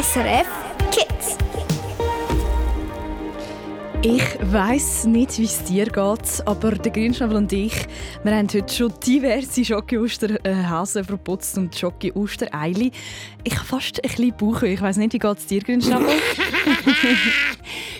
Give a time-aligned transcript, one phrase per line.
[0.00, 0.46] SRF
[0.90, 1.36] Kids.
[4.00, 7.74] Ich weiß nicht, wie es dir geht, aber der Grünschnabel und ich,
[8.22, 12.92] wir haben heute schon diverse Schoki-Osterhasen verputzt und Schoki-Ostereili.
[13.44, 14.62] Ich habe fast ein bisschen Bauch.
[14.62, 16.08] Ich weiß nicht, wie geht es dir, Grünschnabel?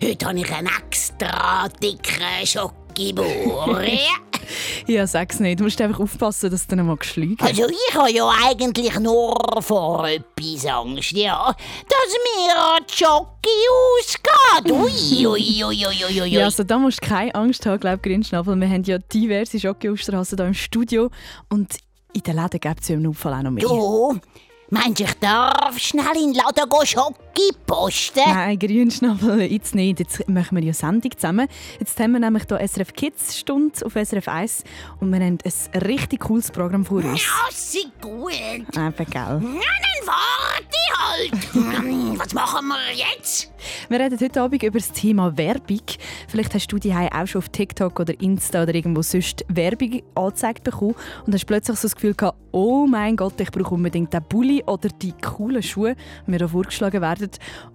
[0.03, 3.79] heute habe ich einen extra dicken Schokibauch.
[4.91, 5.61] Ja, sag's nicht.
[5.61, 9.37] Du musst einfach aufpassen, dass du nicht mal geschlagen Also ich habe ja eigentlich nur
[9.61, 11.47] vor etwas Angst, ja.
[11.47, 13.49] Dass mir die Schoki
[14.03, 14.73] ausgeht.
[14.73, 18.57] Ui, ui, ui, ui, ui, Ja, also da musst du keine Angst haben, glaube Grünschnabel.
[18.57, 21.09] Wir haben ja diverse Schoki-Osterhasen hier im Studio
[21.51, 21.73] und
[22.13, 23.63] in den Läden gibt es ja im Notfall auch noch mehr.
[23.63, 24.19] Du,
[24.71, 28.21] meinst du, ich darf schnell in den Laden Schoki posten?
[28.27, 30.01] Nein, Grünschnabel, jetzt nicht.
[30.01, 31.49] Jetzt machen wir ja Sendung zusammen.
[31.79, 34.65] Jetzt haben wir nämlich hier SRF Kids Stunde auf SRF 1
[35.01, 37.23] und wir haben ein richtig cooles Programm vor uns.
[37.23, 38.33] Ja, sie gut.
[38.33, 39.05] Eben, gell?
[39.15, 42.19] Ja, dann warte halt.
[42.19, 43.53] Was machen wir jetzt?
[43.89, 45.83] Wir reden heute Abend über das Thema Werbung.
[46.29, 50.65] Vielleicht hast du die auch schon auf TikTok oder Insta oder irgendwo sonst Werbung angezeigt
[50.65, 50.95] bekommen
[51.27, 54.63] und hast plötzlich so das Gefühl gehabt, oh mein Gott, ich brauche unbedingt den Bulli
[54.65, 55.95] oder die coolen Schuhe,
[56.27, 57.31] die mir da vorgeschlagen werden,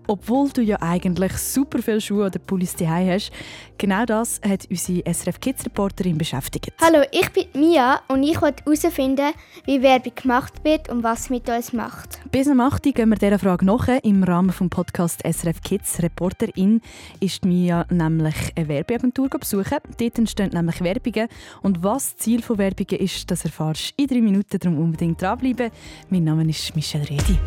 [0.07, 3.31] obwohl du ja eigentlich super viele Schuhe oder Pullis daheim hast.
[3.77, 6.71] Genau das hat unsere SRF Kids Reporterin beschäftigt.
[6.81, 9.33] Hallo, ich bin Mia und ich wollte herausfinden,
[9.65, 12.19] wie Werbung gemacht wird und was es mit uns macht.
[12.31, 12.85] Bis am 8.
[12.85, 13.87] Uhr gehen wir dieser Frage nach.
[14.03, 16.81] Im Rahmen des Podcasts SRF Kids Reporterin
[17.19, 19.77] ist Mia nämlich eine Werbeagentur besuchen.
[19.97, 21.27] Dort entstehen nämlich Werbungen.
[21.61, 24.57] Und was das Ziel von Werbungen ist, das erfährst du in drei Minuten.
[24.57, 25.71] Darum unbedingt dranbleiben.
[26.09, 27.37] Mein Name ist Michelle Redi.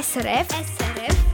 [0.00, 1.25] SRF SRF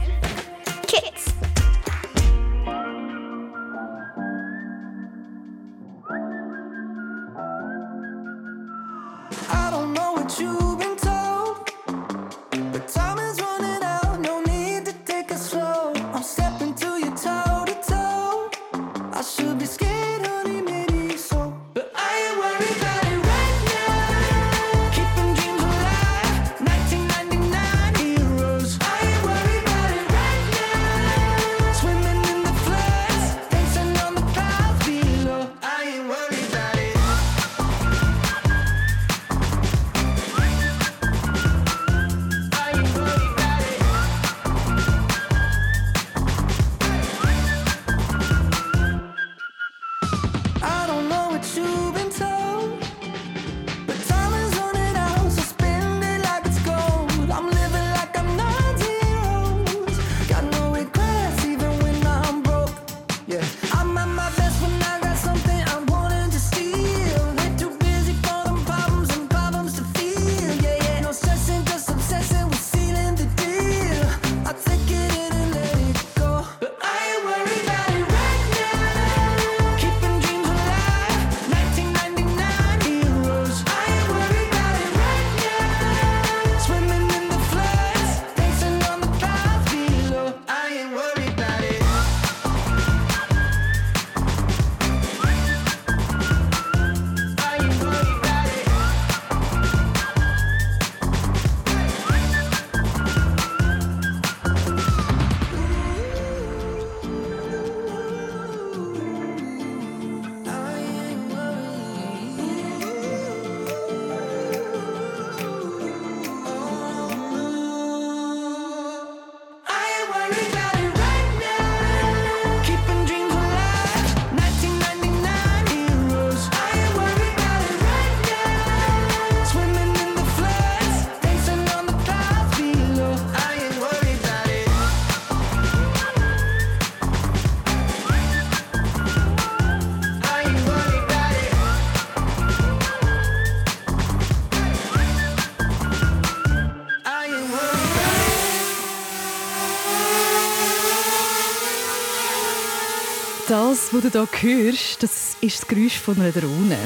[153.93, 156.77] was du hier hörst, das ist das Geräusch von einer Drohne.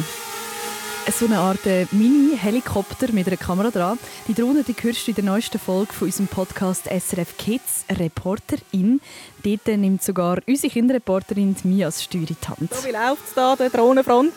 [1.09, 3.97] So eine Art äh, Mini-Helikopter mit einer Kamera dran.
[4.27, 8.99] Die Drohne die hörst du in der neuesten Folge von unserem Podcast SRF Kids Reporterin.
[9.41, 12.73] Dort nimmt sogar unsere Kinderreporterin Mia als Steuer in die Hand.
[12.73, 14.33] So, wie läuft es da, der Drohnenfront?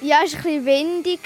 [0.00, 1.20] Ja, ist ein bisschen windig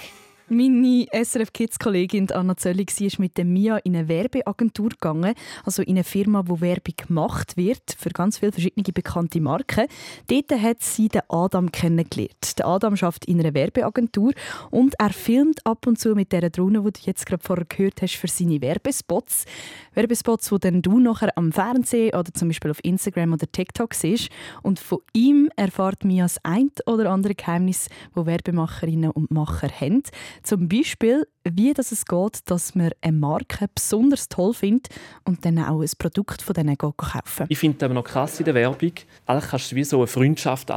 [0.48, 5.34] Meine SRF Kids Kollegin Anna Zöllig war mit der Mia in eine Werbeagentur gegangen,
[5.64, 9.88] also in eine Firma, wo Werbung gemacht wird für ganz viele verschiedene bekannte Marken.
[10.28, 12.60] Dort hat sie den Adam kennengelernt.
[12.60, 14.34] Der Adam arbeitet in einer Werbeagentur
[14.70, 18.00] und er filmt ab und zu mit der Drohne, die du jetzt gerade vorher gehört
[18.00, 19.46] hast, für seine Werbespots.
[19.94, 24.28] Werbespots, die dann du nachher am Fernsehen oder zum Beispiel auf Instagram oder TikTok siehst.
[24.62, 30.04] Und von ihm erfahrt Mia das ein oder andere Geheimnis, wo Werbemacherinnen und Macher haben.
[30.42, 34.88] Zum Beispiel, wie das es geht, dass man eine Marke besonders toll findet
[35.24, 38.54] und dann auch ein Produkt von denen kaufen Ich finde aber noch krass in der
[38.54, 38.92] Werbung,
[39.26, 40.70] eigentlich kannst du wie so eine Freundschaft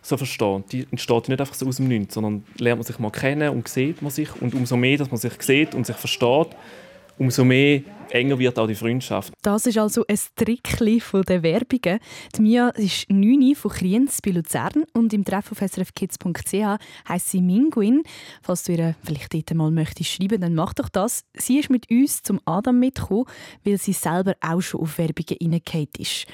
[0.00, 0.64] so verstehen.
[0.72, 3.68] Die entsteht nicht einfach so aus dem Nichts, sondern lernt man sich mal kennen und
[3.68, 4.28] sieht man sich.
[4.40, 6.48] Und umso mehr, dass man sich sieht und sich versteht,
[7.18, 9.32] umso mehr enger wird auch die Freundschaft.
[9.42, 11.98] Das ist also ein Trickli von den Werbungen.
[12.36, 16.78] Die Mia ist 9 von Kriens bei Luzern und im Treff auf srfkids.ch
[17.08, 18.02] heisst sie Minguin.
[18.42, 21.24] Falls du ihr vielleicht dort mal möchtest schreiben, dann mach doch das.
[21.34, 23.26] Sie ist mit uns zum Adam mitgekommen,
[23.64, 26.26] weil sie selber auch schon auf Werbungen reingefallen ist.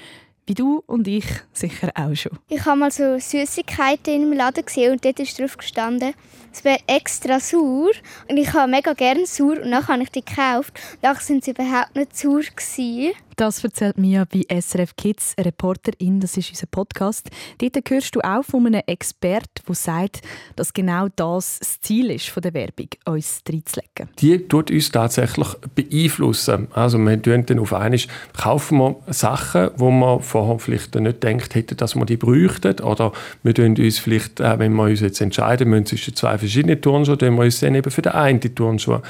[0.46, 1.25] Wie du und ich
[1.55, 2.38] sicher auch schon.
[2.49, 6.12] Ich habe mal so Süßigkeiten im Laden gesehen und dort ist drauf gestanden,
[6.52, 7.93] es wäre extra sauer
[8.29, 11.52] und ich habe mega gerne sauer und dann habe ich die gekauft dann sind sie
[11.52, 13.14] überhaupt nicht sauer gewesen.
[13.37, 17.31] Das erzählt Mia bei SRF Kids, Reporterin, das ist unser Podcast.
[17.59, 20.21] Dort hörst du auch von einem Experten, der sagt,
[20.55, 24.09] dass genau das das Ziel ist von der Werbung, uns reinzulegen.
[24.21, 26.69] Die tut uns tatsächlich beeinflussen.
[26.75, 27.99] Also wir tun dann auf einmal,
[28.37, 32.81] kaufen wir Sachen, wo wir vorher vielleicht nicht gedacht hätten, dass wir die bräuchten.
[32.81, 36.81] Oder wir tun uns vielleicht, äh, wenn wir uns jetzt entscheiden müssen zwischen zwei verschiedenen
[36.81, 39.01] Turnschuhen, tun wir uns dann eben für den einen Turnschuh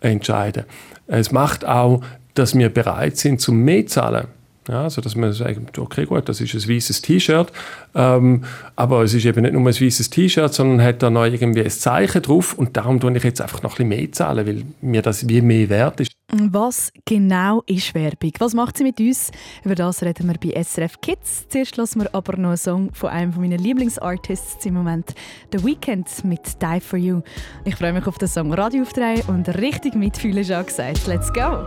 [0.00, 0.64] entscheiden.
[1.08, 2.02] Es macht auch
[2.34, 4.26] dass wir bereit sind zum mehr zahlen.
[4.68, 7.50] Ja, also dass man sagt, okay gut, das ist ein weißes T-Shirt,
[7.96, 8.44] ähm,
[8.76, 11.70] aber es ist eben nicht nur ein weißes T-Shirt, sondern hat da noch irgendwie ein
[11.70, 15.02] Zeichen drauf und darum tue ich jetzt einfach noch ein bisschen mehr zahlen, weil mir
[15.02, 16.12] das wie mehr wert ist.
[16.30, 18.32] Was genau ist Werbung?
[18.38, 19.32] Was macht sie mit uns?
[19.64, 21.46] Über das reden wir bei SRF Kids.
[21.48, 25.12] Zuerst hören wir aber noch einen Song von einem meiner Lieblingsartists im Moment,
[25.52, 27.20] The Weeknd mit Die For You.
[27.64, 31.06] Ich freue mich auf den Song Radio aufdrehen und richtig mitfühlen, schon gesagt.
[31.08, 31.66] Let's go!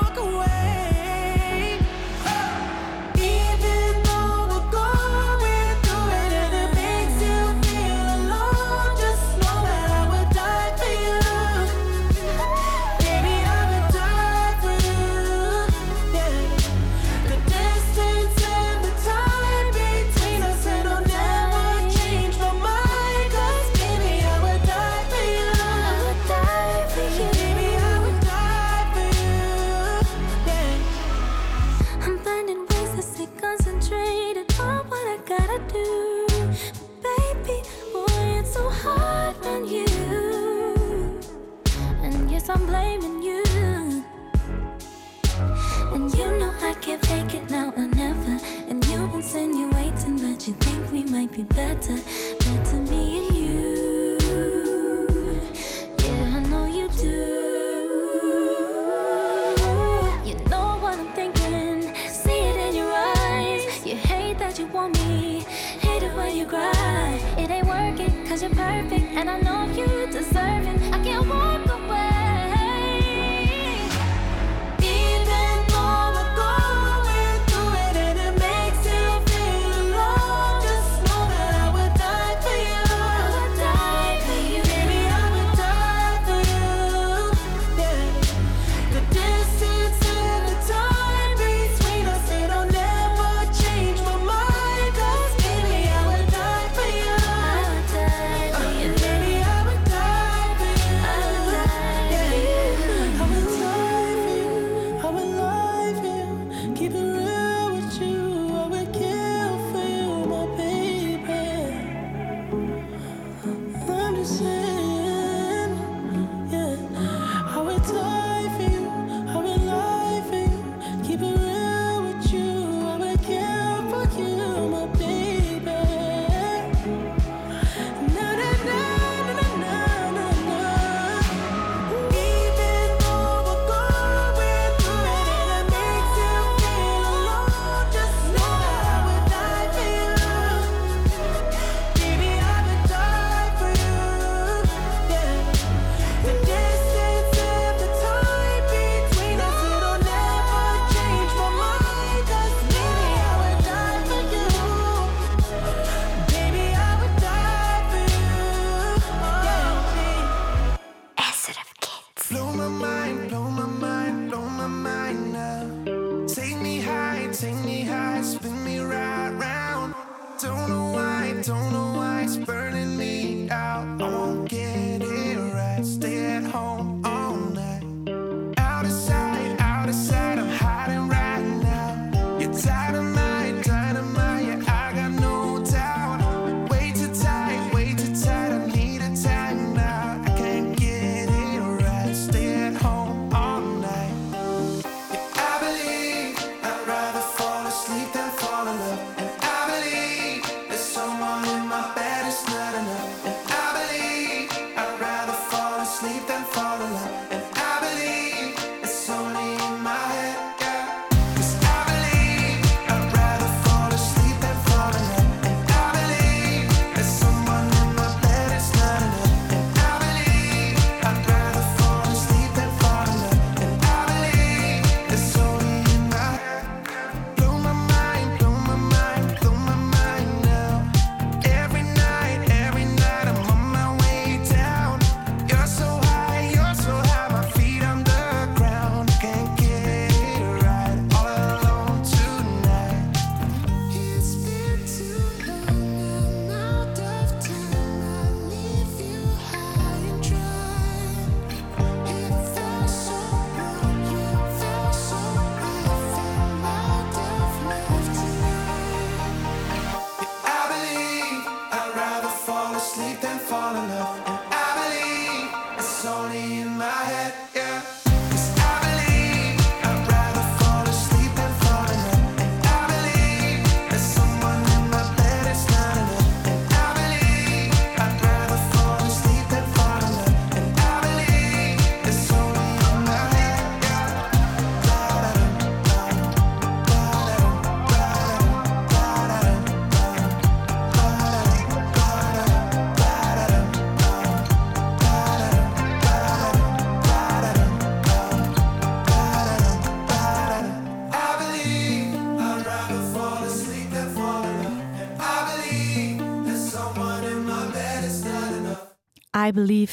[51.03, 51.97] we might be better.
[52.39, 54.17] Better me and you.
[55.99, 57.17] Yeah, I know you do.
[60.27, 61.93] You know what I'm thinking.
[62.07, 63.85] See it in your eyes.
[63.85, 65.45] You hate that you want me.
[65.79, 67.19] Hate it when you cry.
[67.37, 69.15] It ain't working, cause you're perfect.
[69.17, 70.30] And I know you deserve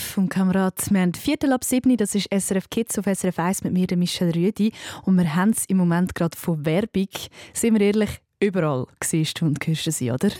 [0.08, 0.90] Vom Kamerad.
[0.90, 3.96] Wir haben Viertel ab 7, das ist SRF Kids auf SRF 1 mit mir, der
[3.96, 4.72] Michelle Rüdi.
[5.04, 7.08] Und wir haben es im Moment gerade von Werbung.
[7.52, 10.30] Sind wir ehrlich, überall siehst du und hörst du sie, oder?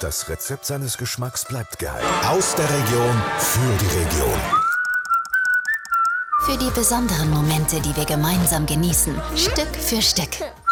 [0.00, 2.04] Das Rezept seines Geschmacks bleibt geheim.
[2.28, 4.40] Aus der Region für die Region.
[6.44, 10.65] Für die besonderen Momente, die wir gemeinsam genießen, Stück für Stück.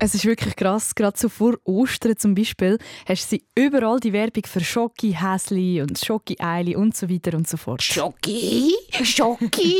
[0.00, 4.42] Es ist wirklich krass, gerade so vor Ostern zum Beispiel, hast du überall die Werbung
[4.44, 7.82] für Schoki, Häsli und Schoki, Eili und so weiter und so fort.
[7.82, 9.76] Schoki, Schoki,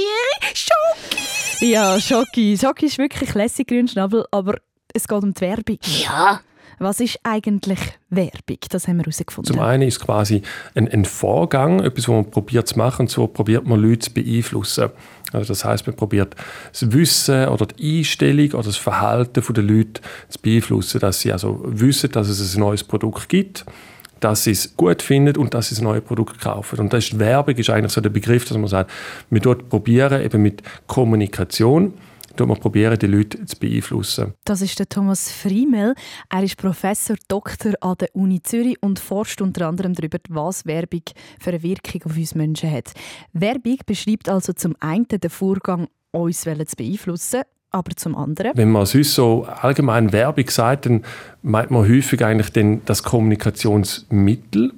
[0.55, 1.71] Schoki.
[1.71, 2.57] Ja, Schoki.
[2.57, 4.57] Schoki ist wirklich lässig, Grünschnabel, aber
[4.95, 5.79] es geht um die Werbung.
[5.83, 6.41] Ja,
[6.79, 7.79] Was ist eigentlich
[8.11, 8.59] Werbung?
[8.71, 9.53] Das haben wir herausgefunden.
[9.53, 10.43] Zum einen ist es quasi
[10.75, 14.13] ein, ein Vorgang, etwas, was man probiert zu machen, und so probiert man Leute zu
[14.13, 14.91] beeinflussen.
[15.33, 16.37] Also das heißt, man probiert
[16.71, 21.61] das Wissen oder die Einstellung oder das Verhalten der Leute zu beeinflussen, dass sie also
[21.65, 23.65] wissen, dass es ein neues Produkt gibt,
[24.21, 26.79] dass sie es gut finden und dass sie das neue Produkt kaufen.
[26.79, 28.91] Und das ist Werbung ist eigentlich so der Begriff, dass man sagt,
[29.29, 31.95] wir dort probieren eben mit Kommunikation,
[32.37, 34.35] dort man probieren, die Leute zu beeinflussen.
[34.45, 35.95] Das ist der Thomas Friemel.
[36.31, 41.03] Er ist Professor Doktor an der Uni Zürich und forscht unter anderem darüber, was Werbung
[41.39, 42.93] für eine Wirkung auf uns Menschen hat.
[43.33, 48.87] Werbung beschreibt also zum einen den Vorgang, uns zu beeinflussen, aber zum anderen Wenn man
[48.87, 51.05] sonst so allgemein Werbung sagt, dann
[51.43, 54.73] meint man häufig eigentlich den, das Kommunikationsmittel.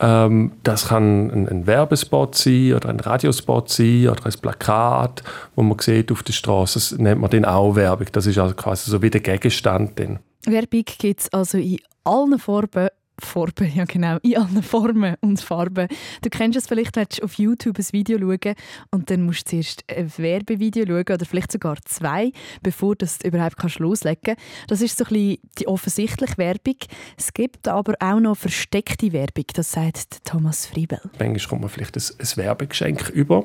[0.00, 5.22] Ähm, das kann ein, ein Werbespot sein oder ein Radiospot sein oder ein Plakat,
[5.54, 6.74] wo man sieht auf der Straße.
[6.74, 8.08] Das nennt man dann auch Werbung.
[8.12, 9.98] Das ist also quasi so wie der Gegenstand.
[9.98, 10.18] Dann.
[10.46, 12.88] Werbung gibt es also in allen Farben.
[13.18, 15.88] Farben, ja genau, in allen Formen und Farben.
[16.22, 18.54] Du kennst es vielleicht, willst du auf YouTube ein Video schauen
[18.90, 23.56] und dann musst du zuerst ein Werbevideo schauen oder vielleicht sogar zwei, bevor du überhaupt
[23.56, 24.42] kannst loslegen kannst.
[24.68, 26.76] Das ist so ein bisschen die offensichtliche Werbung.
[27.16, 31.00] Es gibt aber auch noch versteckte Werbung, das sagt Thomas Friebel.
[31.18, 33.44] Manchmal kommt man vielleicht ein, ein Werbegeschenk über.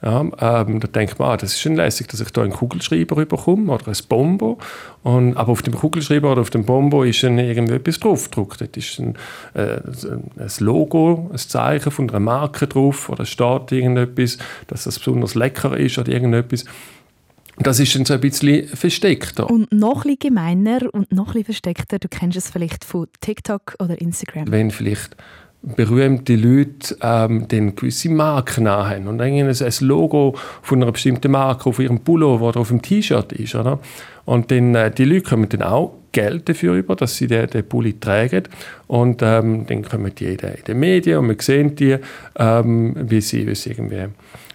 [0.00, 3.16] Ja, ähm, da denkt man, ah, das ist schon lässig, dass ich da einen Kugelschreiber
[3.26, 4.58] bekomme oder ein Bombo.
[5.02, 8.60] Und, aber auf dem Kugelschreiber oder auf dem Bombo ist dann irgendwie etwas draufgedruckt.
[8.60, 9.16] Dort ist ein,
[9.54, 9.80] äh,
[10.36, 14.38] ein Logo, ein Zeichen von einer Marke drauf oder steht irgendetwas,
[14.68, 16.64] dass das besonders lecker ist oder irgendetwas.
[17.60, 19.50] Das ist dann so ein bisschen versteckter.
[19.50, 23.08] Und noch ein bisschen gemeiner und noch ein bisschen versteckter, du kennst es vielleicht von
[23.20, 24.50] TikTok oder Instagram.
[24.50, 25.16] wenn vielleicht
[25.62, 31.78] berühmte Leute ähm, dann gewisse Marken haben und ein, Logo von einer bestimmten Marke auf
[31.78, 33.54] ihrem Pullover oder auf dem T-Shirt ist.
[33.54, 33.80] Oder?
[34.24, 37.68] Und dann, äh, die Leute kommen dann auch Geld dafür über, dass sie den, den
[37.68, 38.44] Pulli tragen.
[38.86, 41.96] Und ähm, dann kommen die in den Medien und wir sehen die,
[42.36, 44.06] ähm, wie, sie, wie sie irgendwie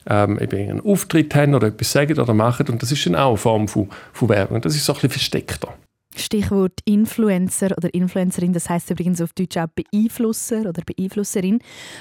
[0.09, 2.67] ähm, eben einen Auftritt haben oder etwas sagen oder machen.
[2.69, 4.61] Und das ist dann auch eine Form von, von Werbung.
[4.61, 5.73] Das ist so ein bisschen versteckter.
[6.19, 11.59] Stichwort Influencer oder Influencerin, das heißt übrigens auf Deutsch auch Beeinflusser oder Beeinflusserin.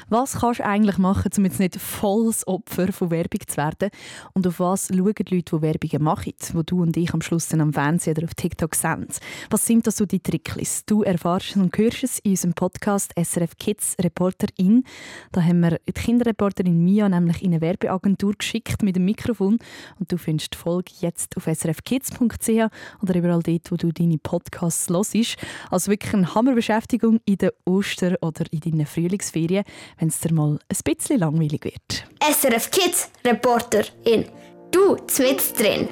[0.09, 3.91] Was kannst du eigentlich machen, um jetzt nicht volles Opfer von Werbung zu werden?
[4.35, 7.49] Und auf was schauen die Leute, die Werbungen machen, wo du und ich am Schluss
[7.49, 9.07] dann am Fernsehen oder auf TikTok sehen?
[9.51, 10.85] Was sind das so die Tricks?
[10.85, 14.85] Du erfährst und hörst es in unserem Podcast SRF Kids Reporterin.
[15.33, 19.59] Da haben wir die Kinderreporterin Mia nämlich in eine Werbeagentur geschickt mit dem Mikrofon
[19.99, 22.71] und du findest die Folge jetzt auf srfkids.ch
[23.03, 25.37] oder überall dort, wo du deine Podcasts hörst.
[25.71, 29.65] Also wirklich eine Hammerbeschäftigung in der Oster- oder in deinen Frühlingsferien,
[29.99, 32.07] wenn es dir mal ein bisschen langweilig wird.
[32.21, 34.27] SRF Kids Reporterin.
[34.71, 35.89] Du, zwitz drin.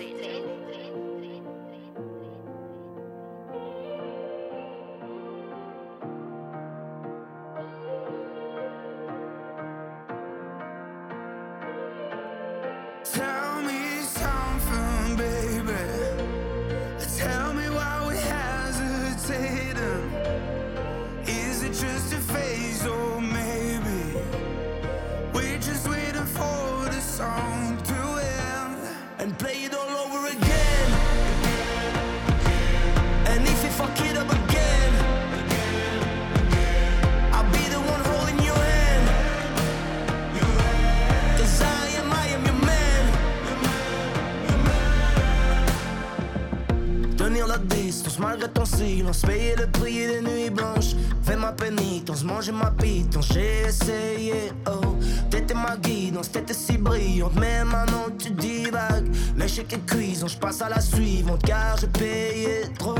[47.90, 50.94] Distance malgré ton silence, payer le prix des nuits blanches.
[51.24, 54.52] Fais ma pénitence, manger ma pitance, j'ai essayé.
[54.68, 54.94] Oh,
[55.28, 59.10] t'étais ma guidance, t'étais si brillante, mais maintenant tu divagues.
[59.36, 62.94] L'échec est cuisant, je passe à la suivante car j'ai payé trop.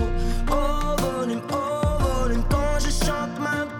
[0.51, 3.80] Oh, volume, oh, volume, quand je chante ma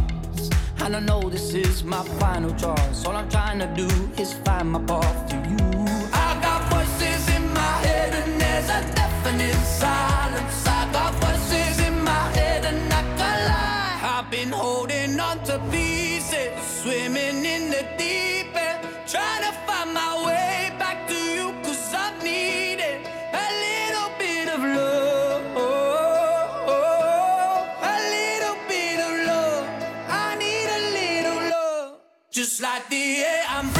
[0.83, 3.05] and I know this is my final choice.
[3.05, 3.87] All I'm trying to do
[4.21, 5.85] is find my path to you.
[6.11, 10.67] I got voices in my head, and there's a deafening silence.
[10.67, 14.17] I got voices in my head, and I can lie.
[14.17, 16.49] I've been holding on to pieces,
[16.81, 20.20] swimming in the deep end, trying to find my way.
[32.61, 33.43] like the air.
[33.49, 33.70] I'm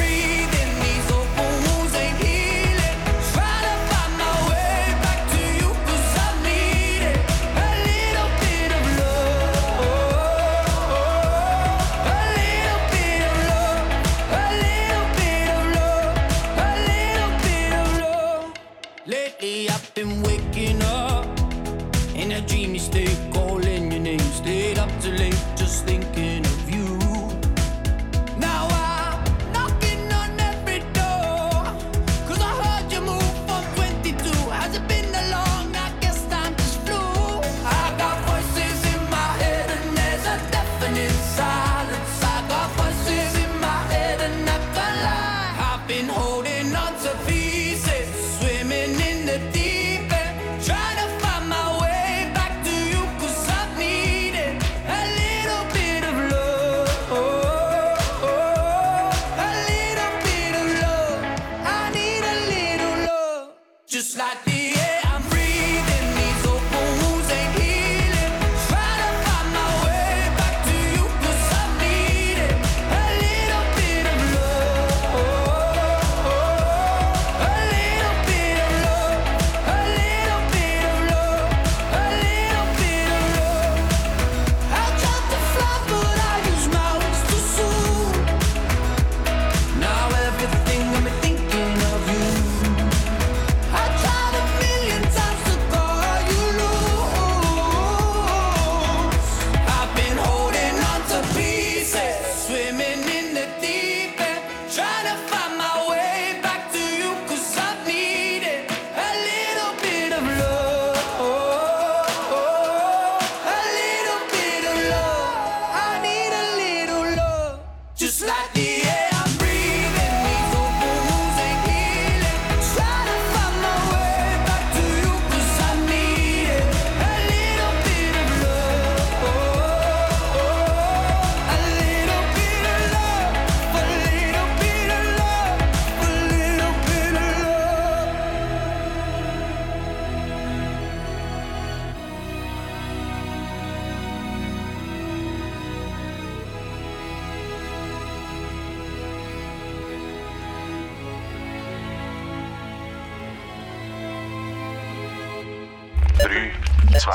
[156.22, 156.52] 3,
[156.98, 157.10] 2,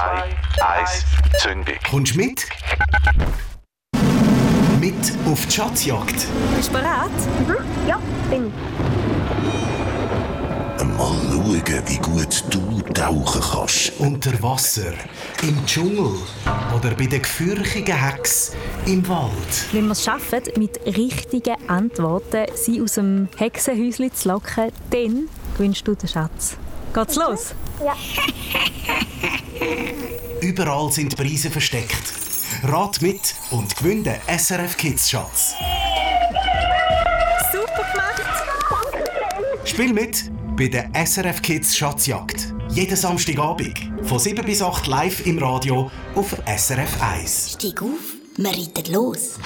[0.62, 1.06] 1,
[1.40, 1.76] Zündung.
[1.90, 2.46] Kommst du mit?
[4.82, 6.28] Mit auf die Schatzjagd.
[6.56, 7.10] Bist du bereit?
[7.48, 7.88] Mhm.
[7.88, 8.52] Ja, bin
[10.98, 13.94] Mal schauen, wie gut du tauchen kannst.
[14.00, 14.94] Unter Wasser,
[15.44, 16.12] im Dschungel
[16.76, 18.54] oder bei den gefürchigen Hex
[18.86, 19.32] im Wald.
[19.72, 25.88] Wenn wir es schaffen, mit richtigen Antworten sie aus dem Hexenhäuschen zu locken, dann gewinnst
[25.88, 26.58] du den Schatz.
[26.94, 27.54] Geht's los?
[27.84, 27.94] Ja.
[30.42, 32.14] Überall sind Preise versteckt.
[32.64, 35.54] Rat mit und gewinn den SRF Kids Schatz.
[37.52, 38.22] Super gemacht!
[39.66, 42.54] Spiel mit bei der SRF Kids Schatzjagd.
[42.70, 47.54] Jeden Samstagabend von 7 bis 8 live im Radio auf SRF 1.
[47.54, 47.90] Steig auf,
[48.38, 49.38] wir reiten los.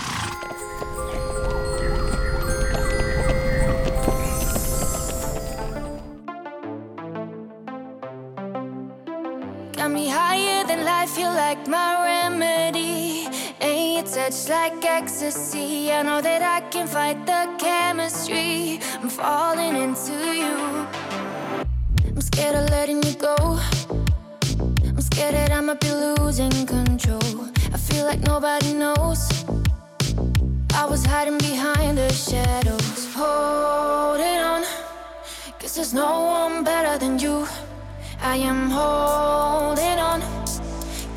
[11.51, 13.27] Like my remedy.
[13.59, 15.91] Ain't your touch like ecstasy.
[15.91, 18.79] I know that I can fight the chemistry.
[19.01, 20.55] I'm falling into you.
[22.15, 23.35] I'm scared of letting you go.
[24.95, 27.37] I'm scared that I might be losing control.
[27.75, 29.21] I feel like nobody knows.
[30.81, 33.13] I was hiding behind the shadows.
[33.13, 34.63] Holding on,
[35.59, 37.45] cause there's no one better than you.
[38.21, 40.40] I am holding on,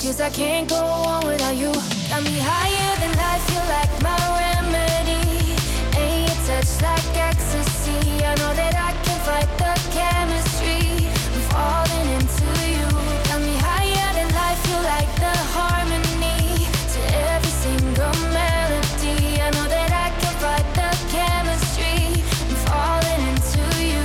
[0.04, 1.72] cause I can't go on without you.
[2.10, 5.56] Got me higher than life, you like my remedy.
[5.96, 8.20] Ain't your touch like ecstasy.
[8.22, 11.08] I know that I can fight the chemistry.
[11.34, 12.84] I'm falling into you.
[13.28, 17.00] Got me higher than life, you like the harmony to
[17.32, 19.40] every single melody.
[19.40, 22.20] I know that I can fight the chemistry.
[22.44, 24.04] I'm falling into you.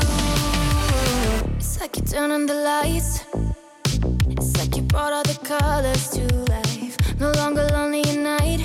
[1.57, 3.18] It's like you turn on the lights.
[5.49, 6.21] Colors to
[6.53, 6.95] life.
[7.19, 8.62] No longer lonely at night.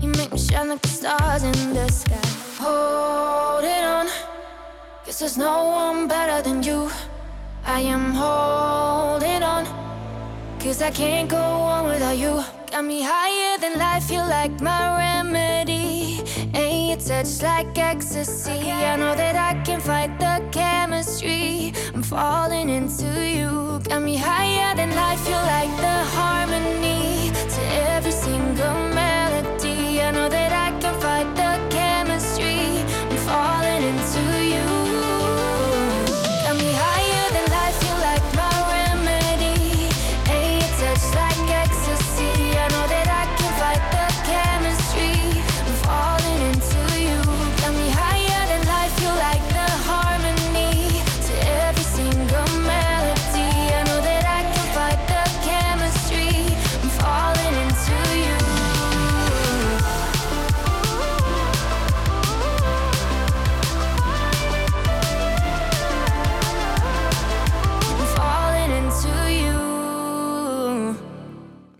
[0.00, 2.22] You make me shine like the stars in the sky.
[2.62, 4.06] Holding on,
[5.04, 6.88] cause there's no one better than you.
[7.64, 9.66] I am holding on,
[10.60, 12.44] cause I can't go on without you.
[12.70, 16.22] Got me higher than life, you're like my remedy.
[16.90, 18.68] Your touch like ecstasy.
[18.68, 21.72] I know that I can fight the chemistry.
[21.94, 23.78] I'm falling into you.
[23.88, 27.60] Got me higher than life, you like the harmony to
[27.94, 30.02] every single melody.
[30.02, 32.82] I know that I can fight the chemistry.
[33.08, 34.29] I'm falling into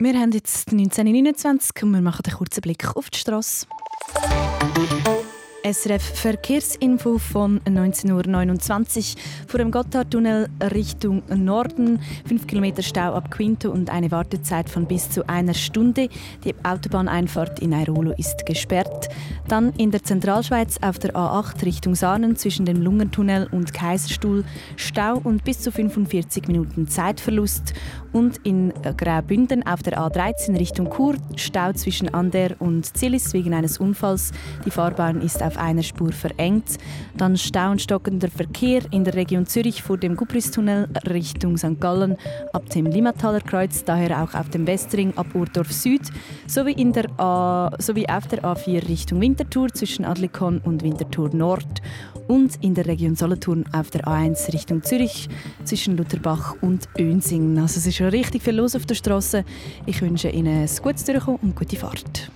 [0.03, 3.67] Wir haben jetzt 1929 und wir machen einen kurzen Blick auf die Straße.
[5.63, 12.01] SRF Verkehrsinfo von 19.29 Uhr vor dem Gotthardtunnel Richtung Norden.
[12.27, 16.09] 5 Kilometer Stau ab Quinto und eine Wartezeit von bis zu einer Stunde.
[16.45, 19.09] Die Autobahneinfahrt in Airolo ist gesperrt.
[19.49, 24.45] Dann in der Zentralschweiz auf der A8 Richtung Sahnen zwischen dem Lungentunnel und Kaiserstuhl
[24.77, 27.75] Stau und bis zu 45 Minuten Zeitverlust.
[28.13, 33.79] Und in Graubünden auf der A13 Richtung Chur Stau zwischen Ander und Zillis wegen eines
[33.79, 34.33] Unfalls.
[34.65, 36.79] Die Fahrbahn ist auf einer Spur verengt.
[37.17, 41.81] Dann Stau stockender Verkehr in der Region Zürich vor dem Gubristunnel Richtung St.
[41.81, 42.17] Gallen
[42.53, 46.03] ab dem Limmataler Kreuz, daher auch auf dem Westring ab Urdorf Süd,
[46.47, 51.83] sowie, in der A, sowie auf der A4 Richtung Winterthur zwischen Adlikon und Winterthur Nord
[52.29, 55.29] und in der Region Solothurn auf der A1 Richtung Zürich
[55.65, 57.59] zwischen Lutherbach und Önsingen.
[57.59, 59.45] Also es ist schon richtig viel los auf der Straße.
[59.87, 62.31] Ich wünsche Ihnen ein gutes Durchkommen und gute Fahrt.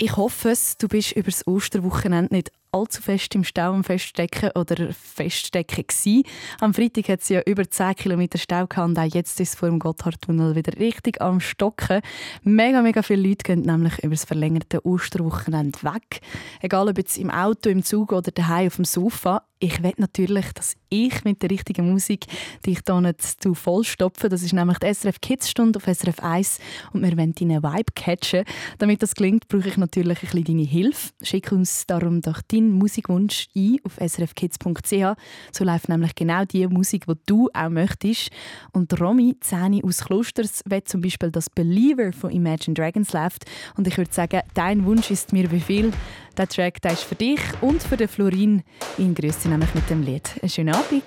[0.00, 4.52] Ich hoffe es, du bist über das Osterwochenende nicht allzu fest im Stau am Feststecken
[4.54, 6.22] oder Feststecken gsi.
[6.60, 9.54] Am Freitag hat es ja über 10 Kilometer Stau gehabt und auch jetzt ist es
[9.56, 12.00] vor dem Gotthardtunnel wieder richtig am Stocken.
[12.44, 16.20] Mega, mega viele Leute gehen nämlich über das verlängerte Osterwochenende weg.
[16.60, 19.47] Egal ob jetzt im Auto, im Zug oder daheim auf dem Sofa.
[19.60, 22.26] Ich will natürlich, dass ich mit der richtigen Musik
[22.64, 24.28] dich hier nicht zu voll stopfe.
[24.28, 26.60] Das ist nämlich die SRF Kids Stunde auf SRF 1
[26.92, 28.44] und wir wollen deinen Vibe catchen.
[28.78, 31.10] Damit das gelingt, brauche ich natürlich ein bisschen deine Hilfe.
[31.22, 35.18] Schick uns darum doch deinen Musikwunsch ein auf srfkids.ch.
[35.52, 38.30] So läuft nämlich genau die Musik, die du auch möchtest.
[38.72, 43.44] Und Romy, Zähne aus Klosters, will zum Beispiel das Believer von Imagine Dragons läuft.
[43.76, 45.92] Und ich würde sagen, dein Wunsch ist mir Befehl.
[46.38, 48.62] Der Track der ist für dich und für den Florin.
[48.96, 50.30] Ihn grüßt sie nämlich mit dem Lied.
[50.40, 51.02] Einen schönen Abend.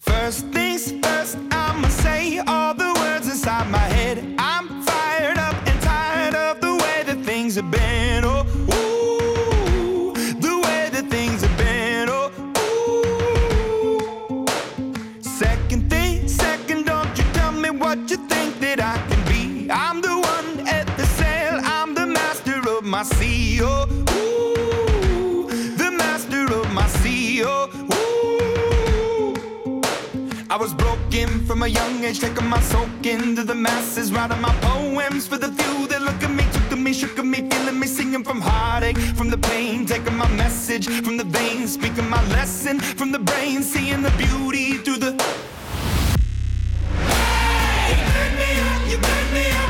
[0.00, 4.18] First things first, I'ma say all the words inside my head.
[4.36, 7.95] I'm fired up and tired of the way that things have been.
[31.66, 35.88] A young age, taking my soak into the masses, writing my poems for the few
[35.88, 38.96] that look at me, took to me, shook at me, feeling me, singing from heartache,
[39.18, 43.62] from the pain, taking my message from the veins, speaking my lesson from the brain,
[43.62, 45.10] seeing the beauty through the.
[47.10, 49.65] Hey, you burn me up, you burn me up,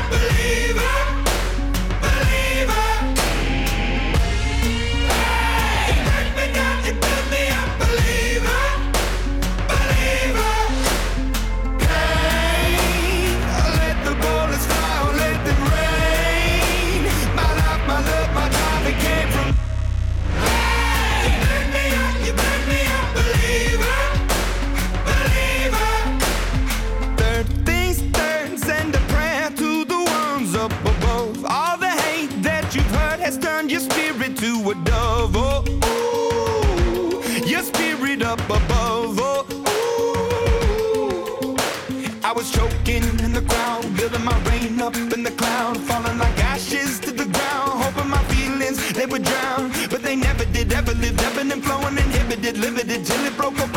[50.53, 50.73] did.
[50.73, 53.76] Ever lived, ebbing and flowing, inhibited, limited till it broke open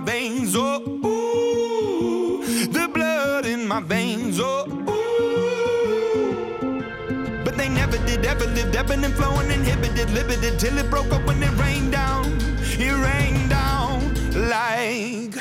[0.00, 0.54] my veins.
[0.56, 4.40] Oh, ooh, the blood in my veins.
[4.40, 6.82] Oh, ooh.
[7.44, 11.24] But they never did, ever lived, ebbing and flowing, inhibited, limited, till it broke up
[11.26, 12.24] when it rained down.
[12.76, 14.12] It rained down
[14.48, 15.36] like.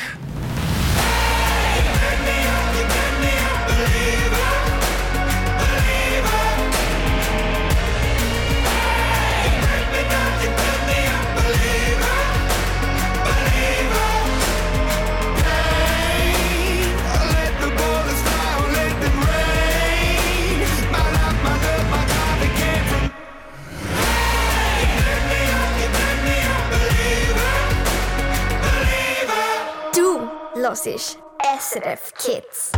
[30.73, 31.19] Hörst
[31.59, 32.72] SRF Kids.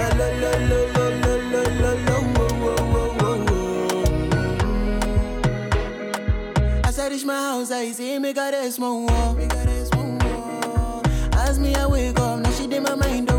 [0.00, 0.04] Oh,
[0.94, 1.76] oh,
[2.62, 3.46] oh, oh,
[6.84, 7.00] oh.
[7.00, 9.38] I reach my house, I see me got a small wall.
[11.32, 13.37] As me I wake up, now she did my mind oh.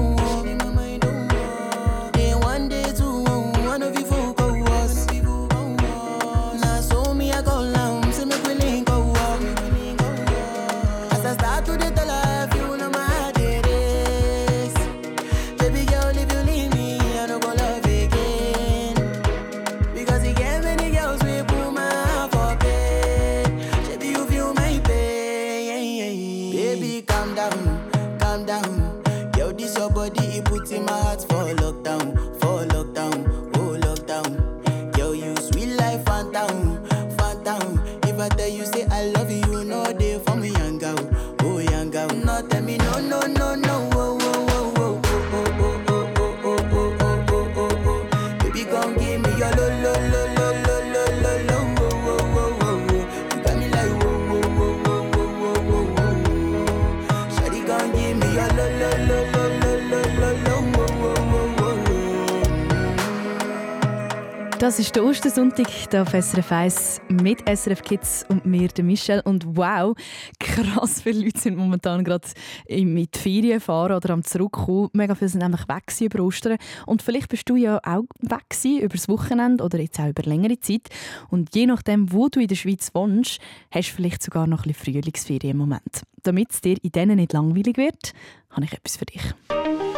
[64.69, 69.23] Das ist der Ostersonntag hier auf SRF 1 mit SRF Kids und mir, der Michelle.
[69.23, 69.95] Und wow,
[70.39, 72.27] krass viele Leute sind momentan gerade
[72.69, 74.91] mit Ferien fahren oder am Zurückkommen.
[74.93, 76.59] Mega viele sind nämlich weg über Ostern.
[76.85, 80.21] Und vielleicht bist du ja auch weg gewesen, über das Wochenende oder jetzt auch über
[80.21, 80.89] längere Zeit.
[81.31, 83.39] Und je nachdem, wo du in der Schweiz wohnst,
[83.71, 86.03] hast du vielleicht sogar noch ein bisschen Frühlingsferien im Moment.
[86.21, 88.13] Damit es dir in denen nicht langweilig wird,
[88.51, 89.23] habe ich etwas für dich.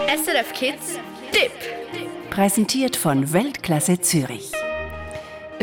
[0.08, 0.98] SRF Kids
[1.34, 1.52] Tipp.
[2.30, 4.54] Präsentiert von Weltklasse Zürich.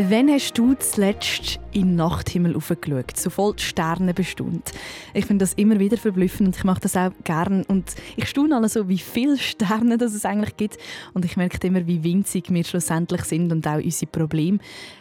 [0.00, 4.70] Wann hast du zuletzt in den Nachthimmel aufgeschaut, so voll Sterne bestaunt?
[5.12, 7.64] Ich finde das immer wieder verblüffend und ich mache das auch gern.
[7.64, 10.78] Und ich staune alle so, wie viele Sterne das es eigentlich gibt.
[11.14, 14.58] Und ich merke immer, wie winzig wir schlussendlich sind und auch unsere Probleme.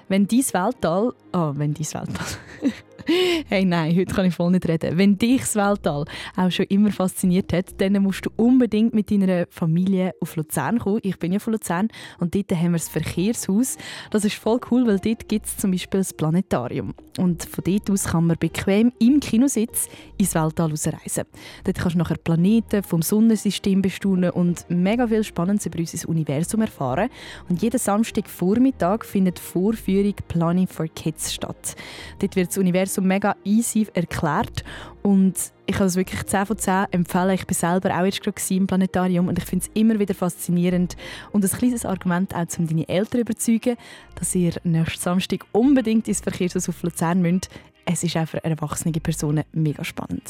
[0.07, 1.13] Wenn dein Weltall...
[1.31, 2.27] Oh, wenn dein Weltall...
[3.47, 4.97] hey, nein, heute kann ich voll nicht reden.
[4.97, 6.05] Wenn dich das Weltall
[6.35, 10.99] auch schon immer fasziniert hat, dann musst du unbedingt mit deiner Familie auf Luzern kommen.
[11.03, 11.87] Ich bin ja von Luzern
[12.19, 13.77] und dort haben wir das Verkehrshaus.
[14.11, 16.93] Das ist voll cool, weil dort gibt es zum Beispiel das Planetarium.
[17.17, 19.87] Und von dort aus kann man bequem im Kinositz
[20.17, 21.23] ins Weltall ausreisen.
[21.63, 26.61] Dort kannst du nachher Planeten vom Sonnensystem bestaunen und mega viel Spannendes über unser Universum
[26.61, 27.09] erfahren.
[27.49, 31.75] Und jeden Samstagvormittag findet die Vorführung Planning for Kids statt.
[32.19, 34.63] Dort wird das Universum mega easy erklärt
[35.03, 35.35] und
[35.65, 37.31] ich kann es wirklich 10 von 10 empfehlen.
[37.31, 40.95] Ich war selber auch erst gerade im Planetarium und ich finde es immer wieder faszinierend
[41.31, 43.77] und ein kleines Argument auch, um deine Eltern zu überzeugen,
[44.15, 47.49] dass ihr nächsten Samstag unbedingt ins Verkehrshaus auf Luzern müsst.
[47.85, 50.29] Es ist auch für erwachsene Personen mega spannend.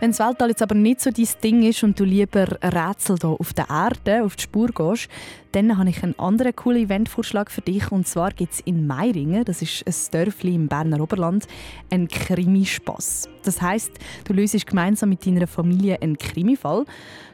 [0.00, 3.30] Wenn das Weltall jetzt aber nicht so dein Ding ist und du lieber Rätsel hier
[3.30, 5.08] auf der Erde, auf die Spur gehst,
[5.52, 7.92] dann habe ich einen anderen coolen Eventvorschlag für dich.
[7.92, 11.46] Und zwar gibt es in Meiringen, das ist ein Dörfli im Berner Oberland,
[11.90, 13.28] einen Krimispass.
[13.44, 13.92] Das heisst,
[14.24, 16.84] du löst gemeinsam mit deiner Familie einen Krimifall.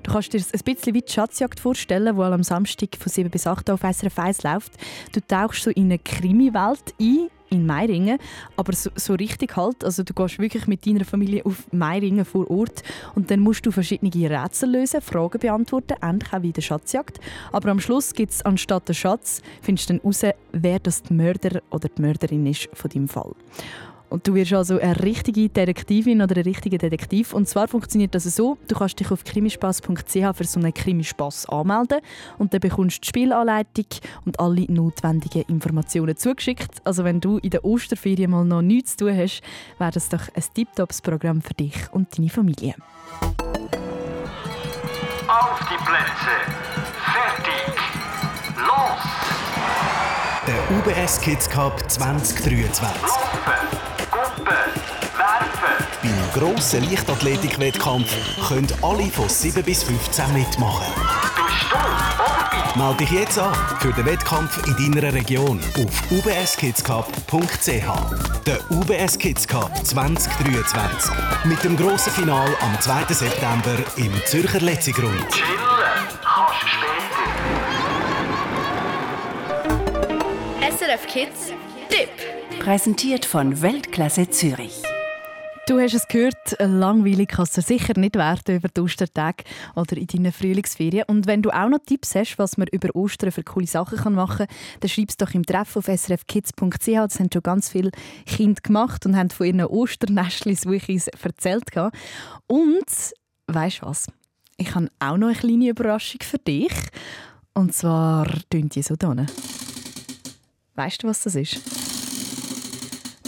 [0.03, 3.47] Du kannst dir ein bisschen wie die Schatzjagd vorstellen, die am Samstag von 7 bis
[3.47, 4.73] 8 Uhr auf SRF 1 läuft.
[5.13, 8.19] Du tauchst so in eine Krimiwelt ein, in Meiringen,
[8.57, 12.51] aber so, so richtig halt, also du gehst wirklich mit deiner Familie auf Meiringen vor
[12.51, 12.83] Ort
[13.15, 17.19] und dann musst du verschiedene Rätsel lösen, Fragen beantworten, ähnlich auch wie der Schatzjagd.
[17.53, 20.23] Aber am Schluss gibt es anstatt der Schatz, findest du dann heraus,
[20.53, 23.33] wer das der Mörder oder die Mörderin ist von deinem Fall.
[24.11, 27.35] Und du wirst also eine richtige Detektivin oder ein richtiger Detektiv.
[27.35, 32.01] Und zwar funktioniert das so, du kannst dich auf krimispass.ch für so einen Krimispass anmelden
[32.39, 33.87] und dann bekommst du die Spielanleitung
[34.25, 36.81] und alle notwendigen Informationen zugeschickt.
[36.85, 39.43] Also wenn du in der Osterferien mal noch nichts zu tun hast,
[39.79, 42.75] wäre das doch ein tiptops Programm für dich und deine Familie.
[45.29, 46.35] Auf die Plätze.
[47.13, 47.75] Fertig.
[48.57, 49.19] Los.
[50.47, 53.03] Der UBS Kids Cup 2023.
[53.03, 53.98] Laufen.
[54.45, 55.87] Werfen.
[56.03, 58.15] Beim grossen Leichtathletik-Wettkampf
[58.49, 60.87] können alle von 7 bis 15 mitmachen.
[61.35, 67.33] Bist du Melde dich jetzt an für den Wettkampf in deiner Region auf ubskidscup.ch.
[68.47, 71.11] Der UBS Kids Cup 2023.
[71.45, 73.13] Mit dem grossen Final am 2.
[73.13, 75.27] September im Zürcher Letzigrund.
[80.61, 81.53] SRF Kids
[81.89, 82.38] Tipp.
[82.57, 84.83] Präsentiert von Weltklasse Zürich.
[85.69, 89.45] Du hast es gehört, langweilig kann es dir sicher nicht werden über die Ostertage
[89.77, 91.05] oder in deinen Frühlingsferien.
[91.07, 94.47] Und wenn du auch noch Tipps hast, was man über Ostern für coole Sachen machen
[94.47, 96.87] kann, dann schreib es doch im Treff auf srfkids.ch.
[96.87, 97.93] Das haben schon ganz viele
[98.27, 101.71] Kinder gemacht und haben von ihren Osternestli-Suchis erzählt.
[102.47, 102.87] Und
[103.47, 104.07] weißt du was?
[104.57, 106.73] Ich habe auch noch eine kleine Überraschung für dich.
[107.55, 109.27] Und zwar tönt die so hier.
[110.75, 111.88] Weißt du, was das ist?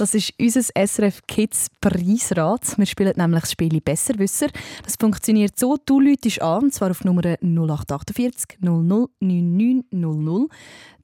[0.01, 2.79] Das ist unser SRF Kids Preisrad.
[2.79, 4.47] Wir spielen nämlich das Spiel Besserwisser.
[4.83, 10.51] Das funktioniert so, du läutest an, und zwar auf Nummer 0848 00 9900.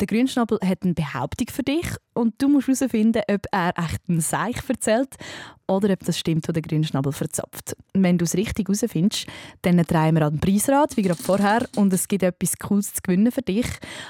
[0.01, 4.21] Der Grünschnabel hat eine Behauptung für dich und du musst herausfinden, ob er echt einen
[4.21, 5.17] Seich erzählt
[5.67, 7.77] oder ob das stimmt, was der Grünschnabel verzapft.
[7.95, 9.27] Wenn du es richtig herausfindest,
[9.63, 13.01] dann drehen wir an den Preisrad, wie gerade vorher, und es gibt etwas Cooles zu
[13.03, 13.67] gewinnen für dich.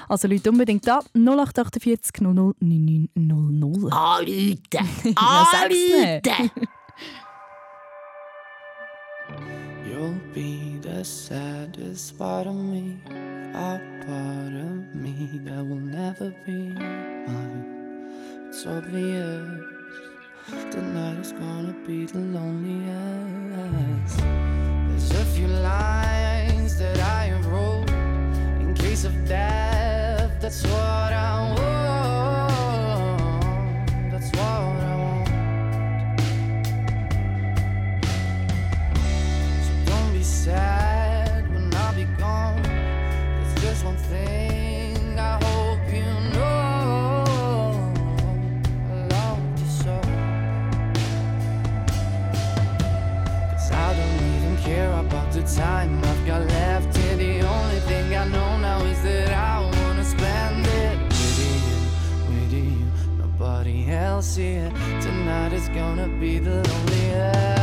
[0.09, 3.93] Also Leute unbedingt da, 0848 00 9900.
[3.93, 4.59] Anrufen!
[5.19, 6.27] Ja, sag's nicht.
[6.27, 6.67] Anrufen!
[9.97, 12.99] You'll be the saddest part of me,
[13.55, 18.11] a part of me that will never be mine.
[18.47, 19.59] It's obvious
[20.69, 24.19] tonight is gonna be the loneliest.
[24.19, 27.89] There's a few lines that I have wrote
[28.61, 30.39] in case of death.
[30.39, 31.66] That's what I want.
[40.47, 42.61] Sad when I'll be gone.
[42.63, 47.73] There's just one thing I hope you know.
[48.91, 49.95] I love you so.
[53.51, 57.17] Cause I don't even care about the time I've got left here.
[57.17, 61.59] The only thing I know now is that I wanna spend it with you,
[62.29, 62.71] with you.
[63.23, 64.71] Nobody else here.
[65.01, 67.56] Tonight is gonna be the loneliest.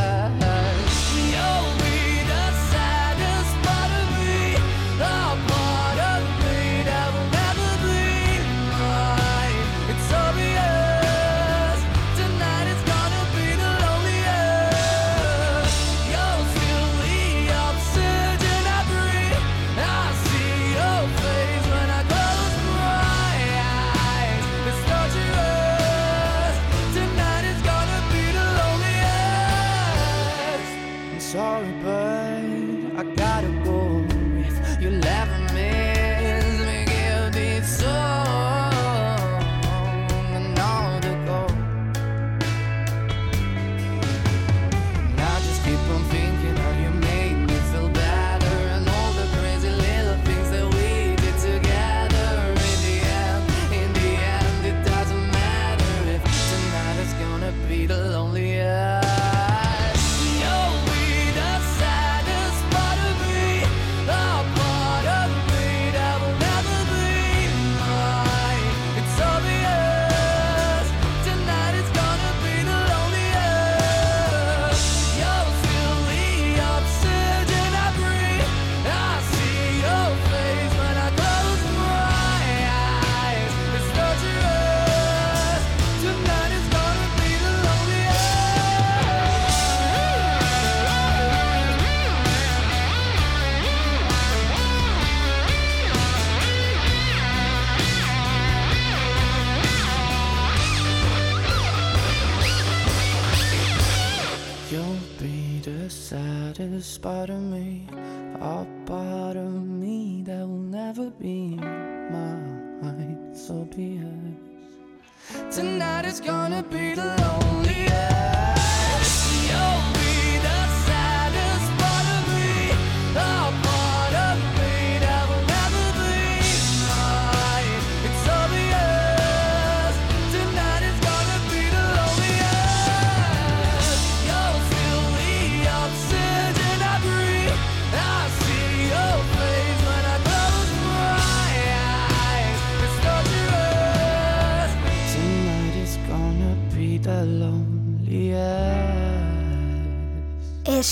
[31.35, 32.04] Sorry, but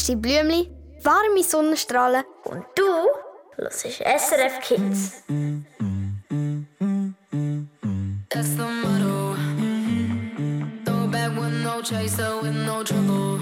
[0.03, 0.69] erste Blümli,
[1.05, 2.83] warme Sonnenstrahlen und du
[3.55, 5.23] hörst SRF Kids.
[8.29, 9.35] That's the motto.
[10.83, 13.39] Throw back with no chaser, with no trouble.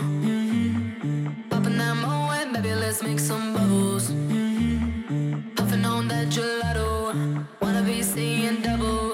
[1.49, 4.12] Popping that moe, baby, let's make some bubbles.
[5.55, 7.12] Puffing on that gelato,
[7.59, 9.11] wanna be seeing double.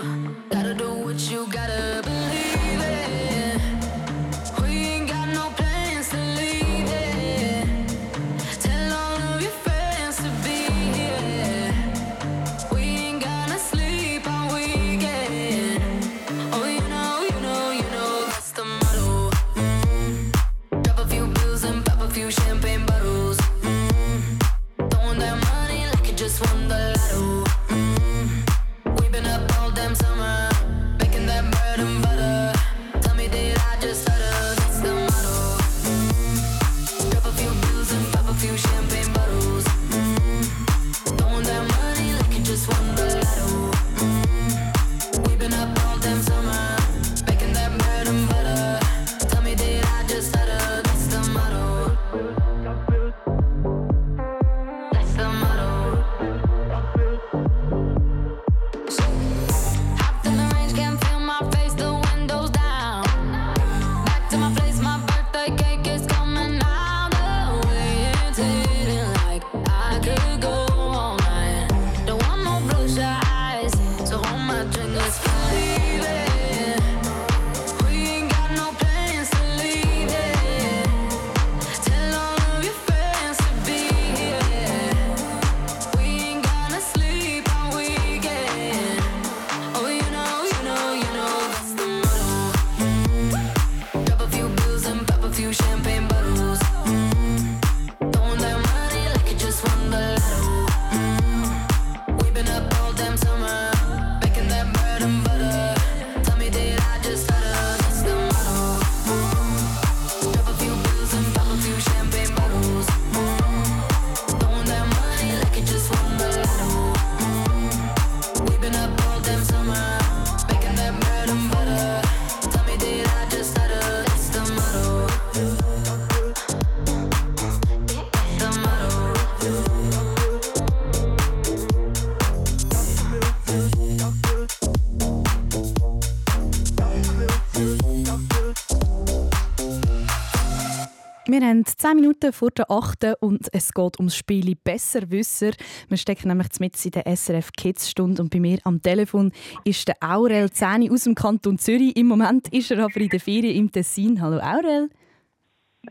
[141.88, 143.16] 10 Minuten vor der 8.
[143.22, 145.52] und es geht ums Spiel Besserwisser.
[145.88, 149.32] Wir stecken nämlich mit in der SRF Kids Stunde und bei mir am Telefon
[149.64, 151.96] ist der Aurel Zäni aus dem Kanton Zürich.
[151.96, 154.22] Im Moment ist er aber in der Ferien im Tessin.
[154.22, 154.90] Hallo Aurel.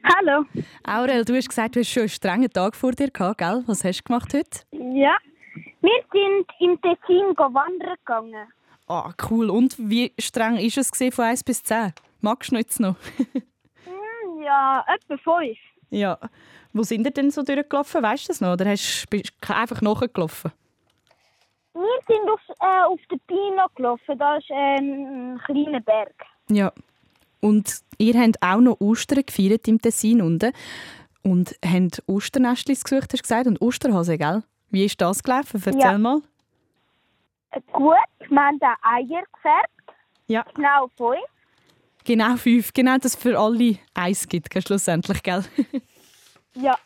[0.05, 0.45] Hallo.
[0.85, 3.65] Aurel, du hast gesagt, du hast schon einen strengen Tag vor dir gehabt, gell?
[3.67, 4.61] Was hast du gemacht heute?
[4.73, 5.17] Ja.
[5.81, 8.49] Wir sind im Tessin wandern gegangen.
[8.87, 9.49] Ah, cool.
[9.49, 11.95] Und wie streng war es von 1 bis 10?
[12.21, 12.97] Magst du jetzt noch?
[13.87, 15.57] Hm, Ja, etwa fünf.
[15.91, 16.19] Ja.
[16.73, 18.03] Wo sind ihr denn so durchgelaufen?
[18.03, 18.53] Weißt du das noch?
[18.53, 20.53] Oder hast, bist du einfach nachgelaufen?
[21.73, 24.19] Wir sind auf, äh, auf der Pino gelaufen.
[24.19, 26.15] Da ist ähm, ein kleiner Berg.
[26.51, 26.73] Ja.
[27.41, 30.53] Und ihr habt auch noch Ostern gefeiert im Tessin unten.
[31.23, 34.43] Und habt Osternestlis gesucht, hast du gesagt, und Osterhase, gell?
[34.71, 35.63] Wie ist das gelaufen?
[35.65, 35.99] Erzähl Ja.
[35.99, 36.21] mal.
[37.73, 37.97] Gut,
[38.29, 39.71] wir haben da Eier gefärbt.
[40.27, 40.45] Ja.
[40.55, 41.25] Genau fünf.
[42.07, 42.73] Genau fünf.
[42.73, 45.45] Genau, dass es für alle eins gibt, gell, schlussendlich, gell?
[46.59, 46.79] Ja.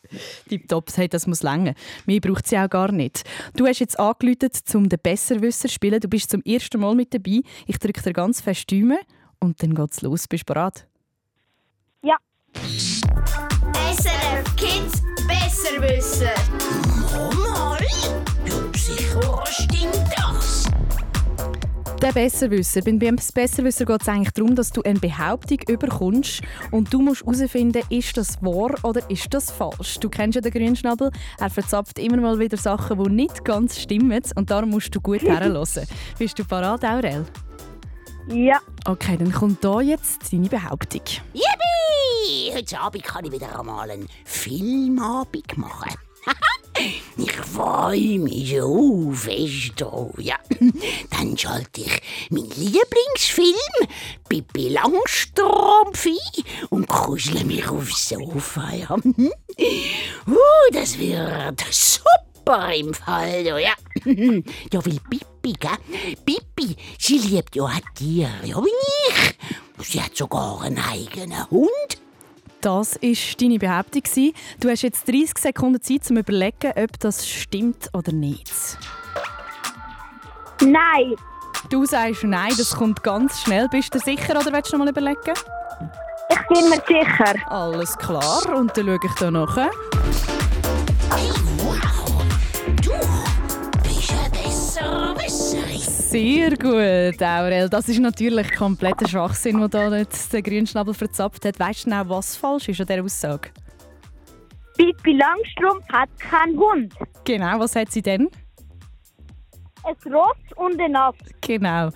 [0.49, 1.75] Tipptopp, hey, das muss länger.
[2.05, 3.23] Mehr braucht sie auch gar nicht.
[3.55, 6.01] Du hast jetzt angeläutet, um den Besserwisser zu spielen.
[6.01, 7.43] Du bist zum ersten Mal mit dabei.
[7.69, 8.99] Ich drücke dir ganz fest die Daumen
[9.39, 10.27] und dann geht's los.
[10.27, 10.89] Bist du bereit?
[12.03, 12.17] Ja.
[13.93, 16.35] SRF Kids Besserwisser.
[17.39, 17.79] Mal?
[18.45, 20.60] Ja, sicher stimmt das.
[22.01, 22.81] Der Besserwisser.
[22.81, 26.41] Beim Besserwisser geht es eigentlich darum, dass du eine Behauptung überkommst
[26.71, 29.99] und du musst herausfinden, ist das wahr oder ist das falsch.
[30.01, 31.11] Du kennst ja den Grünschnabel.
[31.39, 35.21] Er verzapft immer mal wieder Sachen, die nicht ganz stimmen und darum musst du gut
[35.25, 35.87] herhören.
[36.19, 37.27] Bist du parat, Aurel?
[38.29, 38.61] Ja.
[38.87, 41.03] Okay, dann kommt da jetzt deine Behauptung.
[41.35, 42.57] Yippie!
[42.57, 45.93] Heute Abend kann ich wieder einmal einen Filmabend machen.
[47.17, 50.15] ich freue mich so fest drauf.
[50.19, 50.37] Ja.
[51.11, 52.01] Dann schalte ich
[52.31, 53.55] meinen Lieblingsfilm
[54.29, 58.73] Pippi Langstrumpf ein und kuschle mich aufs Sofa.
[58.73, 58.97] Ja.
[58.97, 60.37] uh,
[60.73, 63.45] das wird super im Fall.
[63.47, 63.59] Ja,
[64.05, 66.17] ja weil Pippi, gell?
[66.25, 68.71] Pippi, sie liebt ja auch Tiere, ja wie
[69.09, 69.87] ich.
[69.87, 72.01] Sie hat sogar einen eigenen Hund.
[72.61, 74.33] Das war deine Behauptung.
[74.61, 78.51] Du hast jetzt 30 Sekunden Zeit, um zu überlegen, ob das stimmt oder nicht.
[80.61, 81.15] Nein.
[81.71, 83.69] Du sagst nein, das kommt ganz schnell.
[83.69, 85.35] Bist du sicher oder willst du noch mal überlegen?
[86.29, 87.35] Ich ziemlich sicher.
[87.47, 89.71] Alles klar, und dann schaue ich hier nach.
[96.11, 97.69] Sehr gut, Aurel.
[97.69, 101.61] Das ist natürlich kompletter Schwachsinn, der da jetzt den Grünschnabel verzapft hat.
[101.61, 103.51] Weißt du genau, was falsch ist an dieser Aussage?
[104.77, 106.93] Pippi Langstrumpf hat keinen Hund.
[107.25, 108.29] Genau, was hat sie denn?
[109.85, 111.15] Ein Ross und ein Ass.
[111.43, 111.91] Genau.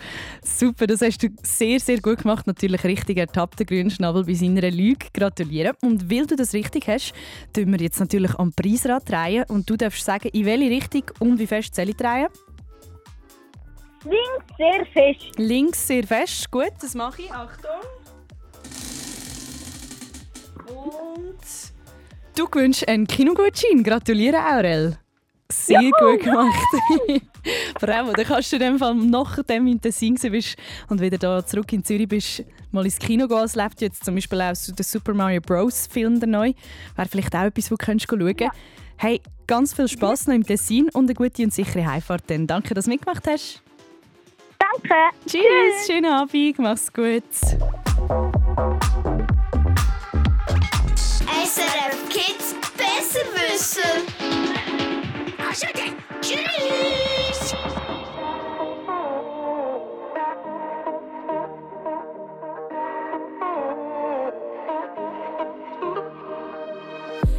[0.45, 2.47] Super, das hast du sehr, sehr gut gemacht.
[2.47, 5.09] Natürlich richtig ertappt, der Grünschnabel bei seiner Lüge.
[5.13, 5.73] Gratuliere.
[5.83, 7.15] Und weil du das richtig hast,
[7.53, 9.45] tun wir jetzt natürlich am Preisrad drehen.
[9.49, 12.29] Und du darfst sagen, in welche Richtung und wie fest soll ich drehen?
[14.05, 15.39] Links sehr fest.
[15.39, 16.51] Links sehr fest.
[16.51, 17.33] Gut, das mache ich.
[17.33, 17.71] Achtung.
[20.67, 21.39] Und
[22.37, 23.83] du gewünschst einen Kinogutschein.
[23.83, 24.99] Gratuliere, Aurel.
[25.51, 25.93] Sehr Juhu!
[25.99, 26.55] gut gemacht.
[27.81, 30.57] Bravo, dann kannst du in dem Fall, nachdem in Tessin bist
[30.89, 33.45] und wieder da zurück in Zürich bist, mal ins Kino gehen.
[33.45, 35.87] Es läuft jetzt zum Beispiel auch der Super Mario Bros.
[35.87, 36.53] Film der neu.
[36.97, 38.57] Wäre vielleicht auch etwas, wo du könntest schauen kannst.
[38.97, 42.25] Hey, ganz viel Spass noch im Tessin und eine gute und sichere Heimfahrt.
[42.29, 42.47] Dann.
[42.47, 43.64] Danke, dass du mitgemacht hast.
[44.65, 44.97] Danke.
[45.27, 47.23] Tschüss, schönen Abend, mach's gut.
[51.45, 54.07] SRF Kids besser wissen.
[56.21, 57.55] Tschüss.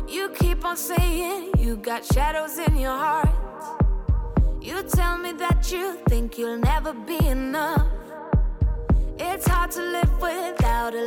[0.07, 3.30] You keep on saying you got shadows in your heart.
[4.66, 7.86] You tell me that you think you'll never be enough.
[9.20, 11.05] It's hard to live without a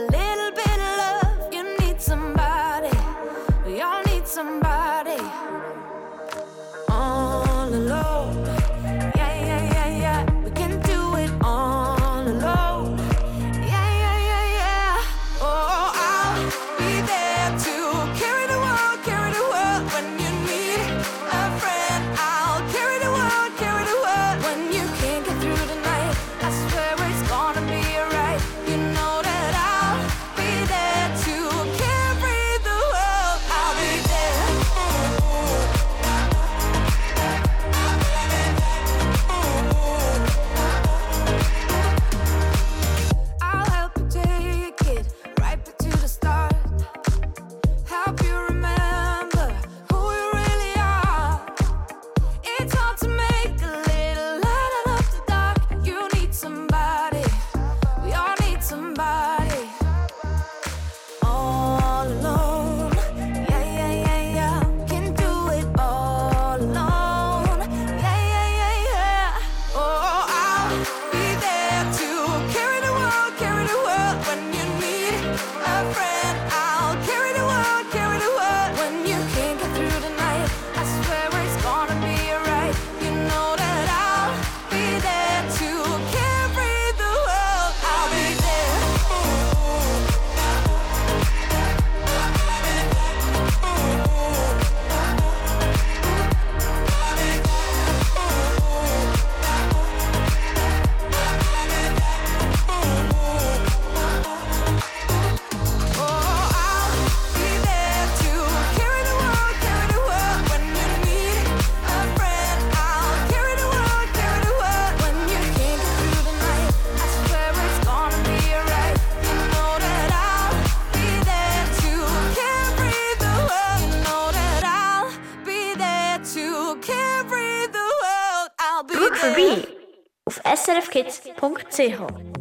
[131.07, 132.38] srfkids.ch.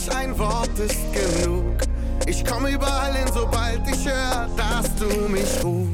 [0.00, 1.76] mich ein Wort ist genug.
[2.26, 5.89] Ich komme überall hin, sobald ich höre, dass du mich rufst.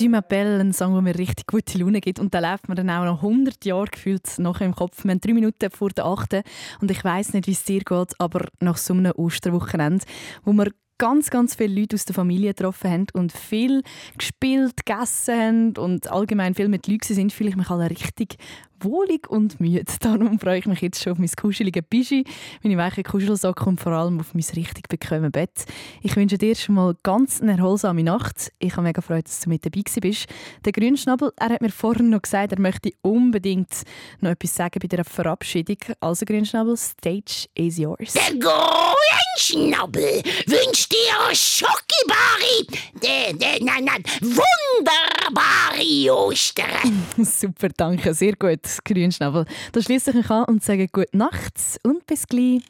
[0.00, 2.18] Twain mit «Tu m'appelles», ein Song, der mir richtig gute Laune gibt.
[2.18, 5.04] Und da läuft mir dann auch noch 100 Jahre gefühlt nachher im Kopf.
[5.04, 6.42] Wir haben drei Minuten vor der 8.
[6.80, 10.04] Und ich weiss nicht, wie es dir geht, aber nach so einem Osterwochenende,
[10.44, 13.82] wo wir ganz, ganz viele Leute aus der Familie getroffen haben und viel
[14.16, 18.36] gespielt, gegessen haben und allgemein viel mit Leuten sind, fühle ich mich alle richtig
[18.84, 19.84] wohlig und müde.
[20.00, 22.24] Darum freue ich mich jetzt schon auf mein kuschelige Pischi,
[22.62, 25.64] meine weiche Kuschelsocken und vor allem auf mein richtig bequeme Bett.
[26.02, 28.52] Ich wünsche dir schon mal ganz eine erholsame Nacht.
[28.58, 30.26] Ich habe mega Freude, dass du mit dabei bist.
[30.64, 33.82] Der Grünschnabel, er hat mir vorhin noch gesagt, er möchte unbedingt
[34.20, 35.78] noch etwas sagen bei der Verabschiedung.
[36.00, 38.14] Also Grünschnabel, Stage is yours.
[38.14, 42.66] Der Grünschnabel wünscht dir Schokibari,
[43.02, 47.06] de, de, nein, nein, wunderbare Ostern.
[47.24, 49.44] Super, danke, sehr gut, Grünschnabel.
[49.72, 52.62] Da schließe ich mich an und sage gute Nacht und bis gleich.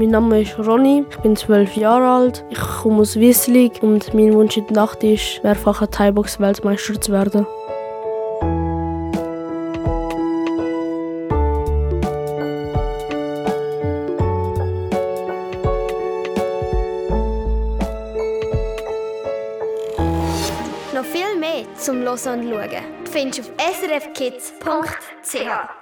[0.00, 4.32] Mein Name ist Ronny, ich bin 12 Jahre alt, ich komme aus Wisslig und mein
[4.32, 7.46] Wunsch in der Nacht ist, mehrfacher Thai-Box-Weltmeister zu werden.
[21.80, 22.70] Zum Hören und Schauen
[23.10, 23.50] findest du auf
[23.80, 25.79] srfkids.ch.